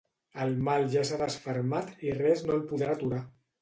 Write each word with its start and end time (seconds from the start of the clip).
El 0.45 0.55
mal 0.67 0.85
ja 0.95 1.03
s’ha 1.11 1.21
desfermat 1.23 1.95
i 2.09 2.19
res 2.25 2.45
no 2.49 2.61
el 2.61 2.69
podrà 2.75 2.95
aturar. 2.99 3.27